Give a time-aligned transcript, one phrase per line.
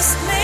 [0.00, 0.39] just made